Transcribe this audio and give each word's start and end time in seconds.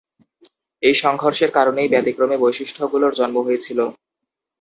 এই 0.83 0.95
সংঘর্ষের 1.03 1.51
কারণেই 1.53 1.91
ব্যতিক্রমী 1.93 2.37
বৈশিষ্ট্যগুলোর 2.39 3.17
জন্ম 3.19 3.37
হয়েছিল। 3.47 3.79